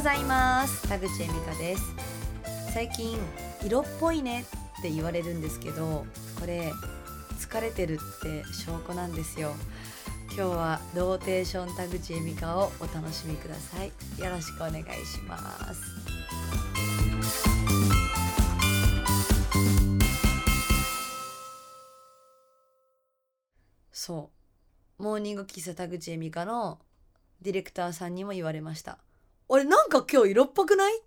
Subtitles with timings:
[0.00, 0.88] ございます。
[0.88, 1.94] 田口恵美香です。
[2.72, 3.18] 最近
[3.62, 4.46] 色っぽいね
[4.78, 6.06] って言われるんですけど
[6.40, 6.72] これ
[7.38, 9.52] 疲れてるって証拠なんですよ。
[10.28, 13.88] 今日はローテーション田口恵美香をお楽しみください。
[14.18, 15.38] よろしくお願いしま
[15.74, 15.82] す。
[23.92, 24.30] そ
[24.98, 25.02] う。
[25.02, 26.78] モーニング喫茶田口恵美香の
[27.42, 28.96] ディレクターさんにも言われました。
[29.52, 31.02] 俺なんか今日色っぽくない？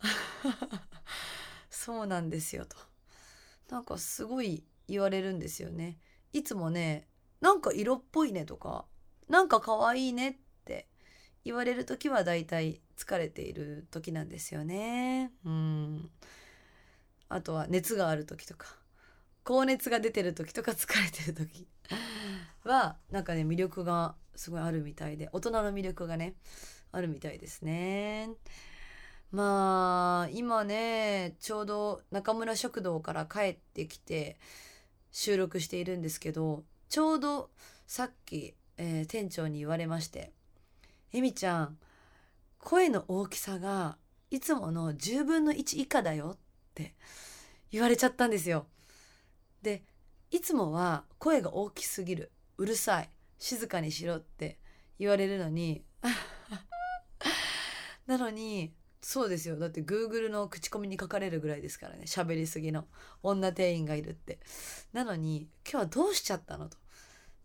[1.70, 2.76] そうなんですよと。
[3.70, 5.98] なんかすごい言われるんですよね。
[6.32, 7.06] いつもね
[7.40, 8.84] なんか色っぽいねとか
[9.28, 10.88] なんか可愛いねって
[11.44, 15.30] 言われる時はだいたい疲れている時なんですよね。
[15.44, 16.10] うん。
[17.28, 18.74] あとは熱がある時とか
[19.44, 21.68] 高熱が出てる時とか疲れてる時
[22.64, 26.34] はなんかね魅力がすごいあるみたいで大人の魅力がね
[26.92, 28.30] あるみたいですね。
[29.30, 34.38] まあ今ねちょうど中村食堂から帰ってきて
[35.10, 37.50] 収録しているんですけどちょうど
[37.86, 40.32] さっき、えー、店長に言われまして
[41.12, 41.78] 「えみちゃん
[42.58, 43.98] 声の大きさが
[44.30, 46.38] いつもの10分の1以下だよ」っ
[46.74, 46.94] て
[47.70, 48.66] 言われちゃったんですよ。
[49.62, 49.82] で
[50.30, 54.58] いつもは声が大きすぎるうるさい静かにしろって
[54.98, 55.84] 言われるのに
[58.08, 59.56] なのにそうですよ。
[59.56, 62.02] だって Google の口コミに書かれるぐらいですからね。
[62.06, 62.86] 喋りすぎの。
[63.22, 64.40] 女店員がいるって。
[64.92, 66.76] なのに今日はどうしちゃったのと。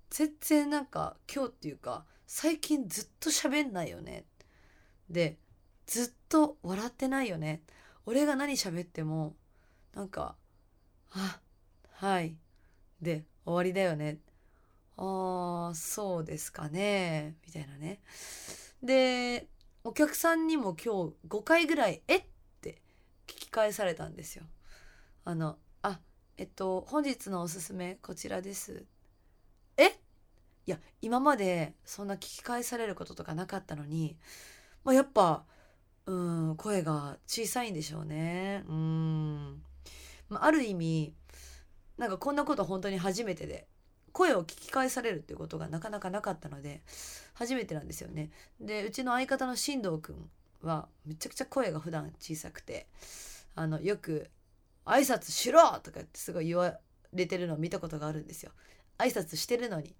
[0.09, 4.25] 全然なんか今日っていうか最近ずっと喋んないよね。
[5.09, 5.37] で
[5.85, 7.61] ずっと笑ってないよね。
[8.05, 9.35] 俺が何喋っても
[9.93, 10.35] なんか
[11.11, 11.39] 「あ
[11.91, 12.37] はい」
[13.01, 14.19] で終わりだよね。
[14.95, 17.35] ああそうですかね。
[17.45, 17.99] みたいなね。
[18.81, 19.47] で
[19.85, 22.17] お客さんにも今日5回ぐらい「え？
[22.17, 22.23] っ?」
[22.61, 22.81] て
[23.27, 24.45] 聞き返されたんですよ。
[25.25, 25.99] あの「あ
[26.37, 28.85] えっと本日のおすすめこちらです」
[29.75, 29.99] え？
[30.65, 34.17] いや今までそんな聞き返されることとかなかったのに、
[34.85, 35.45] まあ、やっぱ
[36.05, 38.63] うん声が小さいんでしょうね。
[38.67, 39.61] うん、
[40.29, 41.13] まあ、ある意味
[41.97, 43.67] なんかこんなこと本当に初めてで
[44.13, 46.81] 声を聞き返されるっていうことがなかなかなかったので
[47.33, 48.31] 初めてなんですよね。
[48.61, 50.29] でうちの相方の進藤くん
[50.61, 52.87] はめちゃくちゃ声が普段小さくて
[53.55, 54.29] あのよく
[54.85, 56.79] 「挨拶しろ!」とかってすごい言わ
[57.11, 58.51] れてるのを見たことがあるんですよ。
[58.97, 59.95] 挨拶してるのに。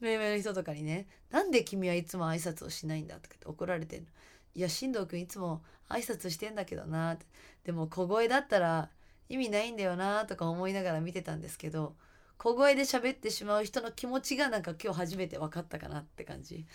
[0.00, 4.08] めいめいの人とかにね「なんで君はいつも挨拶をしないんだ」とかって怒られてるの。
[4.54, 7.24] いや進藤くんいつも挨拶してんだけどなって
[7.64, 8.90] でも小声だったら
[9.28, 11.96] 意味ないんだよなとか思いながら見てたんですけど
[12.38, 16.66] 小声で喋ってしまう人の気持ちがなんか今日初めて分かったかなって感じ。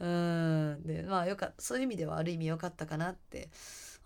[0.00, 0.82] うん。
[0.84, 3.50] でまあよかそういう意味ではある意味良かったかなって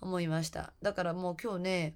[0.01, 0.73] 思いました。
[0.83, 1.95] だからもう今日ね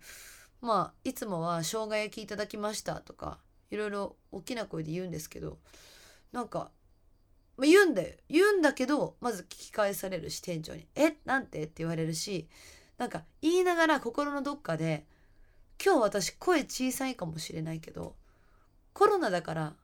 [0.60, 3.38] まあいつもは生姜焼きいただきましたとか
[3.70, 5.58] いろいろ大きな声で言うんですけど
[6.32, 6.70] なんか、
[7.56, 8.14] ま、言うんだよ。
[8.28, 11.16] 言うんだけどまず聞き返されるし店長に「え？
[11.24, 12.48] なんて?」って言われるし
[12.96, 15.04] なんか言いながら心のどっかで
[15.82, 18.14] 今日私声小さいかもしれないけど
[18.92, 19.74] コロナだから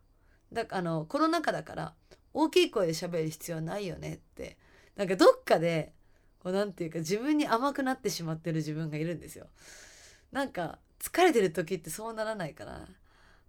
[0.52, 1.94] だあのコロナ禍だから
[2.34, 4.58] 大きい声で喋る必要はないよねって
[4.94, 5.92] なんかどっかで
[6.38, 9.46] こうなんていうか自分に甘くなってしまってる自分がいるんですよ。
[10.32, 12.88] なんか疲れてる時ってそうならないかな。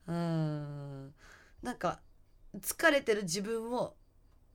[0.08, 1.14] うん
[1.62, 2.00] なんか
[2.60, 3.94] 疲れてる自分を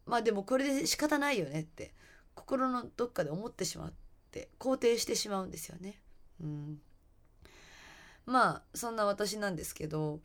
[0.06, 1.92] まあでもこれで仕方ないよねって
[2.34, 3.92] 心のどっかで思ってしまっ
[4.30, 6.00] て肯定してしまうんですよね。
[6.40, 6.80] うん
[8.26, 10.20] まあそんな私なんですけど、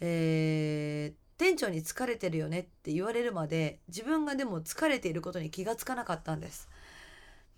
[0.00, 6.68] えー、店長に疲れてるよねって言われるまで自分がでも疲れていることに気がつかなかったんです。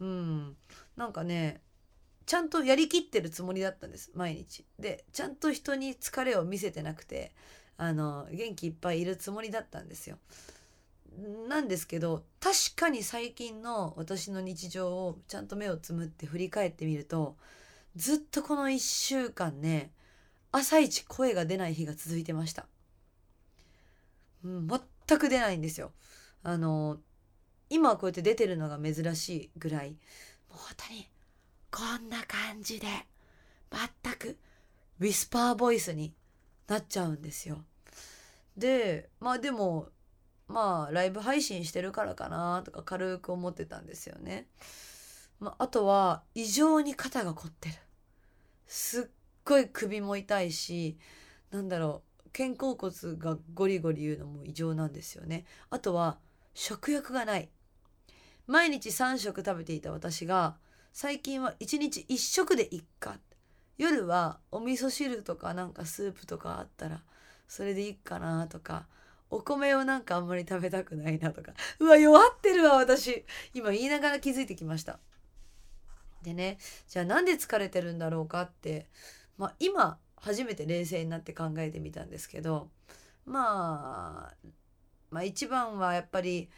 [0.00, 0.56] うん、
[0.96, 1.60] なんかね
[2.26, 4.64] ちゃんとやりきってるつもりだったんです毎日。
[4.78, 7.32] でちゃんと人に疲れを見せてなくて
[7.76, 10.18] あの元気いっぱいいるつもりだったんですよ。
[11.48, 17.36] なんですけど確かに最近の私の日常をちゃんと目をつむって振り返ってみると
[17.96, 19.92] ずっとこの1週間ね
[20.52, 22.66] 朝一声が出ない日が続いてました、
[24.44, 25.92] うん、全く出ないんですよ。
[26.42, 26.98] あの
[27.68, 31.08] 今こうやって出てるのが珍しいぐらいもう本当に
[31.70, 32.86] こんな感じで
[33.70, 34.38] 全く
[34.98, 36.12] ウィスパーボイスに
[36.66, 37.64] なっちゃうんですよ。
[38.56, 39.88] でまあでも
[40.48, 44.46] まあライブ配信してるからかなとか軽く思ってたんですよね。
[45.40, 47.74] まあ、あとは異常に肩が凝ってる。
[48.66, 49.04] すっ
[49.44, 50.96] ごい首も痛いし
[51.50, 55.44] なんだろう肩甲骨がゴリゴリ言うのも異常なんですよね。
[55.70, 56.18] あとは
[56.54, 57.48] 食欲がない。
[58.46, 60.56] 毎日3食食べていた私が
[60.92, 63.16] 最近は1日1食でいっか。
[63.78, 67.02] 夜はお味噌汁とかなんかスープとかあったら
[67.48, 68.86] それでいいかなとか
[69.30, 71.52] お米をなんかあんまり食べたくないなとか。
[71.78, 73.24] うわ弱ってるわ私。
[73.54, 75.00] 今言いながら気づいてきました。
[76.22, 76.58] でね
[76.88, 78.86] じゃあなんで疲れてるんだろうかって
[79.38, 82.68] まあ今初めて冷静になって考えてみたんですけど
[83.24, 84.48] まあ
[85.10, 86.48] まあ一番はやっぱり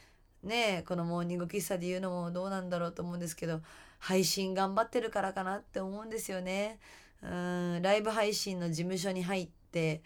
[0.43, 3.61] ねこのモーニング喫茶で言うのもどうなんだろうと思うんですけど
[3.99, 6.81] 配信頑張ってるからかなって思うんですよね。
[7.23, 10.03] うんライブ配信の事務所に入って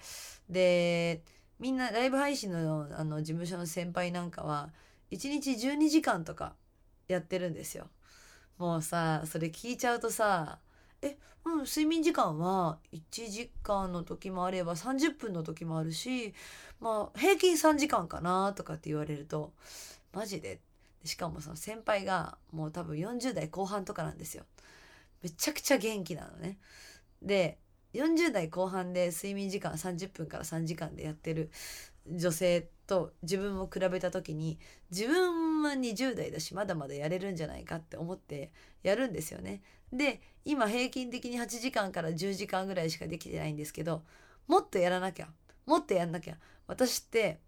[0.51, 1.23] で
[1.59, 4.71] みんなライブ配信のあの事務所の先輩なんかは
[5.11, 6.55] 1日12時間とか
[7.09, 7.89] やってるんですよ。
[8.59, 10.59] もうさそれ聞いちゃうとさ
[11.03, 16.35] えうん睡眠時間は1時間の時もあれば30分の時もあるし
[16.81, 19.53] まあ平均3時間かなとかって言われると
[20.13, 20.61] マジで？
[21.05, 24.45] しかもその先輩がもう多分40代後半とかなんですよ。
[25.23, 26.59] めちゃくちゃ元気なのね。
[27.23, 27.59] で
[27.95, 31.51] 40代後半で睡眠時間30分から3時間でやってる
[32.11, 34.59] 女性と自分を比べた時に
[34.91, 38.53] 自分は20代だしまだまだやれるんじゃないかって思って
[38.83, 39.63] やるんですよね。
[39.93, 44.03] で今平均的に8時間から10時間ぐらいしかできてないんですけど
[44.47, 45.29] もっとやらなきゃ
[45.67, 46.37] もっとやんなきゃ
[46.67, 47.41] 私って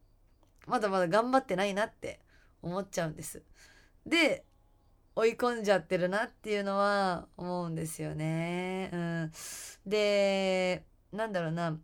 [0.67, 2.21] まだまだ頑張ってないなって
[2.63, 3.43] 思っちゃうんです。
[4.07, 4.45] で
[5.15, 8.91] 追い込んじゃってるなっていうのは思うんですよね。
[8.93, 9.33] うん、
[9.87, 11.77] でなんだろうな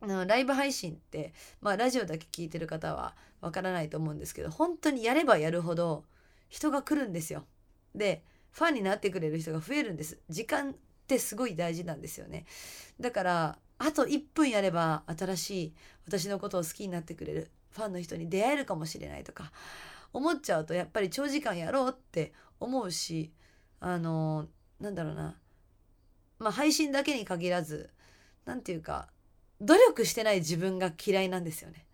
[0.00, 6.04] ライブ配信ってまあラジオだけ聞いてる方はわからないと思うんですけど本当にやればやるほど
[6.48, 7.44] 人が来るんですよ。
[7.94, 10.18] でファンになってくれる人が増えるんです。
[10.28, 10.74] 時間っ
[11.06, 12.46] てすごい大事なんですよね。
[12.98, 15.74] だからあと1分やれば新しい
[16.06, 19.52] 私のことを好きになってくれるファンの人に出会えるかもしれないとか
[20.12, 23.32] 思っちゃうとやっぱり長時間やろうって思うし
[23.80, 24.46] あの
[24.80, 25.36] なんだろうな
[26.38, 27.90] まあ配信だけに限らず
[28.44, 29.08] 何て言うか
[29.60, 31.84] 努力してない自分が嫌いなんですよね。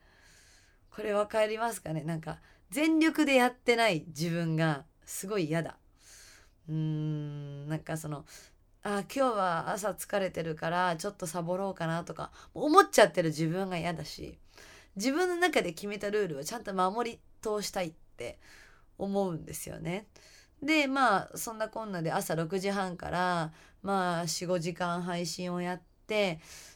[0.91, 2.03] これ分かりますかね？
[2.05, 2.39] なんか
[2.71, 5.77] 全力でやってない自分がすごい嫌だ。
[6.69, 8.25] うーんなんかその
[8.83, 14.39] あ今日は朝疲れてるからちょっとサボろうかなとか思っちゃってる自分が嫌だし
[14.95, 18.39] 自分の中で決めたルールをちゃんと守り通したいって
[18.97, 20.07] 思うんですよね。
[20.63, 23.53] でまあそんなこんなで朝6時半から
[23.83, 25.85] まあ45時間配信をやって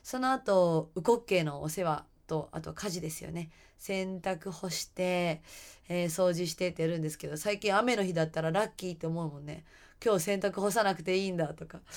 [0.03, 3.51] その後ウコッケのお世話とあと家事ですよね。
[3.79, 5.41] 洗濯干して、
[5.89, 9.65] えー、掃除してってやるんですけど最近雨の日だったらラッキーって思うもんね。
[10.05, 11.81] 今日洗濯干さなくていいんだとか。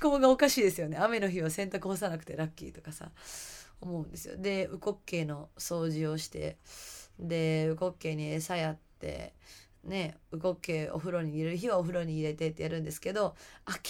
[0.00, 0.98] 思考がおかしいですよね。
[0.98, 3.10] 雨の日は洗濯干さなくてラッキーとかさ
[3.80, 4.36] 思うんですよ。
[4.36, 6.58] でウコッケイの掃除をして
[7.18, 9.34] でウコッケイに餌やって
[9.84, 13.34] ねウコッケイお風呂に入れる日はお風呂に入れてってやるんですけど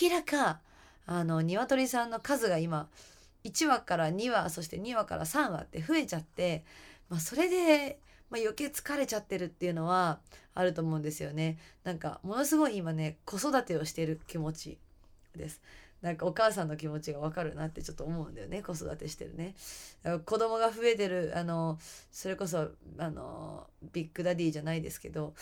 [0.01, 0.61] 明らか
[1.11, 2.87] あの鶏さんの数が今
[3.43, 6.65] 1話から2話そして2話から3話って増えちゃって、
[7.09, 10.21] まあ、それで、まあ、余計疲れちゃってるっていうのは
[10.55, 11.57] あると思うんですよね。
[11.83, 14.79] なんかものすごい今ね子育てをしている気持ち
[15.35, 15.63] です。
[16.03, 19.55] なんかお母さんの気持ちがわかるなってちょっと思うんだよね子育てしてるね。
[20.25, 21.79] 子供が増えてるあの
[22.13, 25.35] それこそあのビッグダディじゃないですけど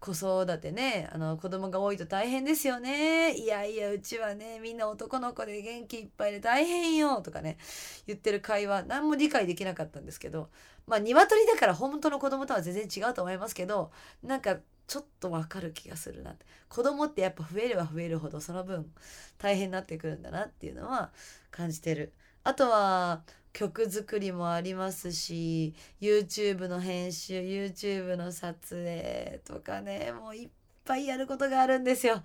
[0.00, 3.36] 子育てねあの子供が多いと大変ですよね。
[3.36, 7.58] いやいやうちはねみんな男の子で元気いっぱいで大変よとかね
[8.06, 10.48] 言ってる会話何も理解できなかったんですけど
[10.86, 13.90] まあ鶏だから本当の子供とは全然違うと思いますけど
[14.22, 14.56] なんか
[14.88, 18.90] ちょっとわかる気がするなって子供ってやっぱ増えれば増えるほどその分
[19.36, 21.10] 大変になってくるんだなっていうのは
[21.50, 30.48] 感じてるあとは曲作りもありますし YouTube の編集 YouTube の撮影とかねもういっ
[30.84, 32.22] ぱいやることがあるんですよっ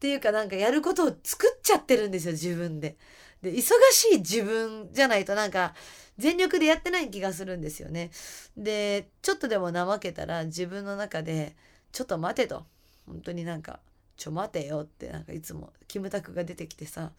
[0.00, 2.96] ていうかなんかやることを作っちゃってるんですよ自分で。
[3.42, 5.74] で忙しい自分じゃないとなんか
[6.16, 8.10] 全力でやってない気がするんですよね。
[8.56, 11.56] でちょっとでも怠けたら自分の中で
[11.92, 12.64] ちょっと待てと。
[13.06, 13.80] 本当になんか
[14.16, 17.12] ちょ待てよってなんかいつもキムタクが出てきてさ。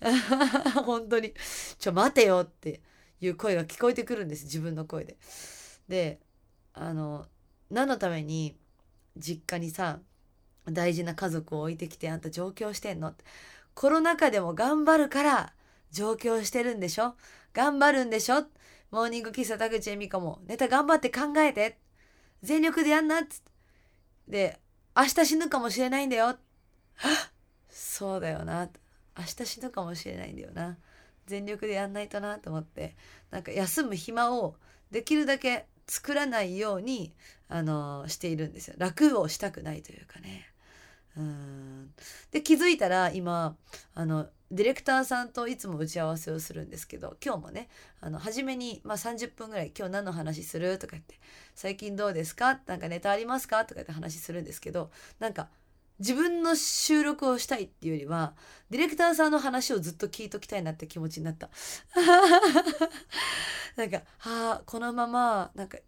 [0.84, 1.34] 本当に。
[1.78, 2.80] ちょ待てよって
[3.20, 5.16] いう声が聞こえてくるんです自分の声で。
[5.88, 6.20] で
[6.74, 7.26] あの
[7.70, 8.56] 何のために
[9.16, 10.00] 実家にさ
[10.66, 13.24] 大事な家族を置いてきてあんた上京してんのって。
[13.74, 15.52] コロナ禍でも頑張るから
[15.92, 17.14] 上京してるんでしょ？
[17.54, 18.46] 頑張るんでしょ？
[18.90, 21.78] モーニング喫茶田口恵美子もネタ頑張って考えて。
[22.42, 23.50] 全力でやんなっつって。
[24.28, 24.60] で
[24.96, 26.36] 明日死ぬかもしれないんだよ。
[27.68, 28.68] そうだよな。
[29.16, 30.78] 明日死ぬかもしれないんだよな。
[31.26, 32.96] 全力でやんないとなと思って。
[33.30, 34.56] なんか休む暇を
[34.90, 37.14] できるだけ作らないように
[37.48, 38.74] あのしているんですよ。
[38.78, 40.46] 楽をしたくないというかね。
[41.16, 41.94] うん。
[42.30, 43.56] で気づいたら今
[43.94, 47.68] あのディレクターさんといつも打ち合わせをするんですけど今日もね
[48.00, 51.16] あの初めに、まあ、30分ぐらい「今日何の話する?」とか言って
[51.54, 53.64] 「最近どうですか?」なんかネタありますか？
[53.66, 55.48] とかって話するんですけどなんか
[55.98, 58.34] 自分の収録をしたいっていうよりは
[58.70, 61.50] ディレクターさんの話をずっと聞いときたいなって気持ちになった
[63.76, 65.78] なんかはあこのままなんか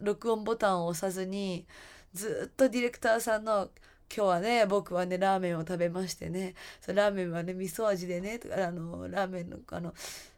[0.00, 1.66] 録音ボタンを押さずに
[2.12, 3.70] ずっとディレクターさんの
[4.14, 6.54] 今日はね僕はねラーメンを食べましてね
[6.86, 9.92] ラーメンはね味噌味でねとかあのラーメンのあの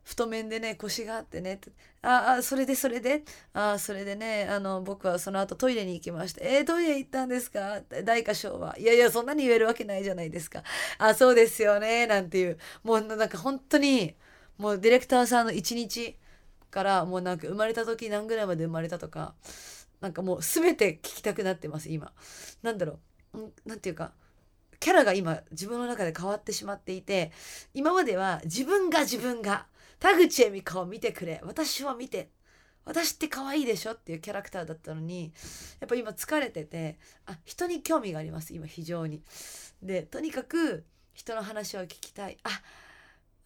[0.04, 1.60] 太麺でね腰があってね
[2.00, 7.80] ああそれでそれであそれでねあの僕はその後トイレに行きましたえー、トイレ行ったんですか？
[8.04, 8.76] 大歌唱は。
[8.78, 10.62] いやいやそんなに言えるわけないじゃないですか。
[10.98, 12.58] あそうですよねなんていう。
[12.84, 14.14] もうなんか本当に
[14.58, 16.16] もうディレクターさんの一日
[16.70, 19.34] からもうなんか生まれた時何ぐらいまで生まれたとか
[20.00, 22.12] なんかもう全て聞きたくなってます今。
[22.62, 22.98] なんだろう。
[23.64, 24.12] 何て言うか
[24.78, 27.32] キャラが今自分の中で変わってしまっていて
[27.74, 29.66] 今までは自分が自分が
[29.98, 32.28] 田口恵美香を見てくれ私を見て
[32.84, 35.32] 私って可愛いでしょっていうキャラクターだったのに
[35.80, 39.22] やっぱ今疲れててあ人に興味があります今非常に。
[39.82, 42.38] でとにかく人の話を聞きたい。
[42.44, 42.50] あ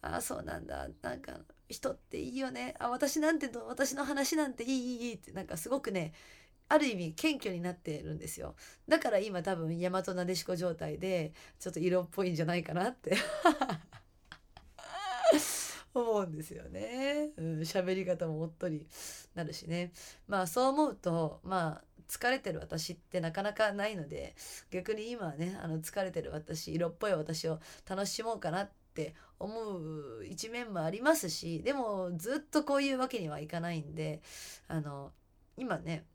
[0.01, 0.87] あそうなんだ。
[1.01, 1.33] なんか
[1.69, 2.75] 人っていいよね。
[2.79, 6.13] あ私なんて私の話なんていいいいってなんかすごくね
[6.71, 8.55] ある意味謙虚になってるんですよ
[8.87, 13.17] だから今多分大和なでしこ状態でちょっと色っぽいんじゃないかなって
[15.93, 17.31] 思うんですよね。
[17.35, 18.87] うん、喋り方もおっとり
[19.35, 19.91] なるしね。
[20.25, 24.33] まあそう思うとまあ疲れてる私ってなかなかないので
[24.69, 27.59] 逆に今はねあの疲れてる私色っぽい私を
[27.89, 34.21] 楽しもうかなって思う一面もありますしでもずっとこういうわけにはいかないんで
[34.67, 35.11] あの
[35.57, 36.05] 今ね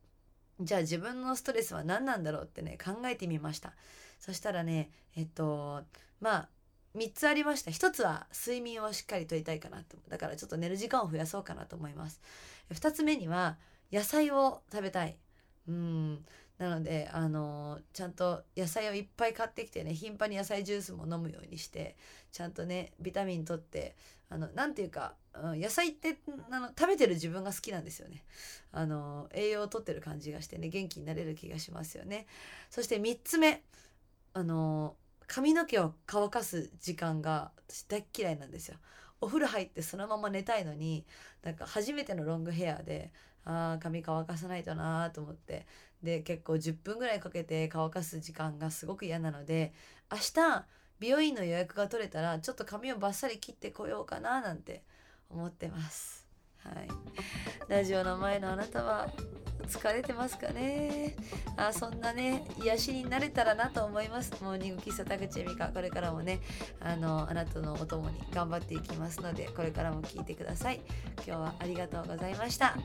[0.61, 3.73] じゃあ自分のストレスは何なんだろうってね考えてみました。
[4.19, 5.83] そしたらねえっと
[6.21, 6.49] まあ
[6.97, 7.71] 3つありました。
[7.71, 9.99] 1つは睡眠をしっかりとりたいかなと。
[10.09, 12.21] だからちょっと寝る時間を増やそうかなと思います。
[12.73, 13.59] 2つ目には
[13.93, 15.17] 野菜を食べたい。
[15.69, 16.25] うん。
[16.59, 21.97] なのであのちゃんと野菜をいっぱい買ってきてね頻繁に野菜ジュースも飲むようにして
[22.33, 23.95] ちゃんとねビタミンとって
[24.31, 26.17] あのなんていうか、うん、野菜って
[26.51, 28.25] あの食べてる自分が好きなんですよね。
[28.73, 32.27] あの栄養をとってる感じがしてね元気になれる気がしますよね。
[32.71, 33.63] そして3つ目
[34.33, 34.97] あの
[35.27, 38.79] 髪の毛を乾かす時間が私大嫌いなんですよ。
[39.21, 41.05] お風呂入ってそのまま寝たいのに
[41.43, 43.13] なんか初めてのロングヘアで
[43.47, 45.67] あ髪乾かさないとなと思って。
[46.03, 49.73] で結構10分ぐらいかけて乾かす時間がすごく嫌なので
[50.13, 50.65] 明日
[51.01, 54.83] 美容院の予約が取れたらちょっと髪をバッサリ切ってこようかななんて
[55.31, 56.27] 思ってます。
[56.59, 56.89] はい、
[57.69, 59.09] ラジオの前のあなたは
[59.69, 61.17] 疲れてますかね？
[61.57, 64.33] あそんなね癒しになれたらなと思います。
[64.43, 66.41] モーニング喫茶田口恵美香これからもね
[66.81, 70.81] あのあなたのお供に頑張っていきますのでこれからも聞いてください。
[71.17, 72.77] 今日はありがとうございました。